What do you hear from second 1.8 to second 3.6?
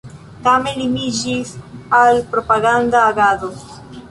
al propaganda agado.